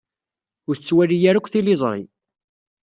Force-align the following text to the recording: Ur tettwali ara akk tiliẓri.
Ur 0.67 0.75
tettwali 0.75 1.17
ara 1.29 1.37
akk 1.39 1.47
tiliẓri. 1.51 2.03